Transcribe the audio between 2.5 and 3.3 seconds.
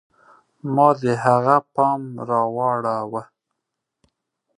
واړوه.